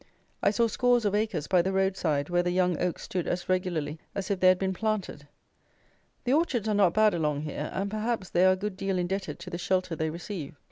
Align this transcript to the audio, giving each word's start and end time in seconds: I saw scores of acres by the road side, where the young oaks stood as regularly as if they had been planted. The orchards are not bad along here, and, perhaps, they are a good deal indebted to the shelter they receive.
I 0.41 0.49
saw 0.49 0.65
scores 0.65 1.05
of 1.05 1.13
acres 1.13 1.45
by 1.45 1.61
the 1.61 1.71
road 1.71 1.95
side, 1.95 2.27
where 2.27 2.41
the 2.41 2.49
young 2.49 2.75
oaks 2.81 3.03
stood 3.03 3.27
as 3.27 3.47
regularly 3.47 3.99
as 4.15 4.31
if 4.31 4.39
they 4.39 4.47
had 4.47 4.57
been 4.57 4.73
planted. 4.73 5.27
The 6.23 6.33
orchards 6.33 6.67
are 6.67 6.73
not 6.73 6.95
bad 6.95 7.13
along 7.13 7.41
here, 7.41 7.69
and, 7.71 7.87
perhaps, 7.91 8.27
they 8.31 8.43
are 8.43 8.53
a 8.53 8.55
good 8.55 8.75
deal 8.77 8.97
indebted 8.97 9.37
to 9.37 9.51
the 9.51 9.59
shelter 9.59 9.95
they 9.95 10.09
receive. 10.09 10.55